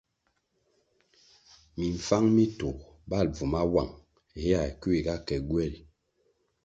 Mimfáng 1.77 2.27
mi 2.35 2.45
tôh 2.59 2.77
bal 3.09 3.25
bvu 3.33 3.45
mawuang 3.53 3.93
héa 4.41 4.61
kuiga 4.81 5.15
ke 5.27 5.35
gyweri. 5.47 5.79